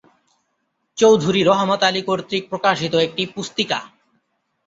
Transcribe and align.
চৌধুরী 0.97 1.41
রহমত 1.43 1.81
আলি 1.83 2.01
কর্তৃক 2.07 2.43
প্রকাশিত 2.51 2.93
একটি 3.07 3.23
পুস্তিকা। 3.33 3.79